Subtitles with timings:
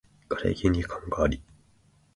[0.29, 1.43] 枯木に寒鴉あり